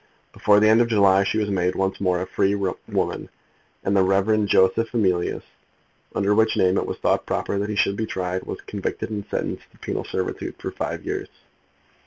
Before 0.33 0.59
the 0.59 0.67
end 0.67 0.81
of 0.81 0.87
July 0.87 1.23
she 1.23 1.37
was 1.37 1.51
made 1.51 1.75
once 1.75 2.01
more 2.01 2.19
a 2.19 2.25
free 2.25 2.55
woman, 2.55 3.29
and 3.83 3.95
the 3.95 4.01
Rev. 4.01 4.47
Joseph 4.47 4.91
Emilius, 4.95 5.43
under 6.15 6.33
which 6.33 6.57
name 6.57 6.75
it 6.79 6.87
was 6.87 6.97
thought 6.97 7.27
proper 7.27 7.59
that 7.59 7.69
he 7.69 7.75
should 7.75 7.97
be 7.97 8.07
tried, 8.07 8.41
was 8.47 8.61
convicted 8.61 9.11
and 9.11 9.23
sentenced 9.29 9.69
to 9.71 9.77
penal 9.77 10.03
servitude 10.03 10.55
for 10.57 10.71
five 10.71 11.05
years. 11.05 11.29